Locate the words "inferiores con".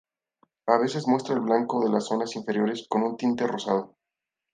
2.35-3.03